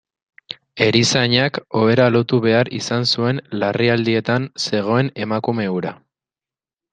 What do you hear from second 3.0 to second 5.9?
zuen larrialdietan zegoen emakume